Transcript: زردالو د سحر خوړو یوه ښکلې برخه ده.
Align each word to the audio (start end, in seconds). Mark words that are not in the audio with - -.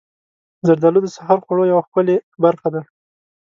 زردالو 0.67 0.99
د 1.03 1.07
سحر 1.15 1.37
خوړو 1.45 1.69
یوه 1.71 1.83
ښکلې 1.87 2.15
برخه 2.43 2.67
ده. 2.73 2.81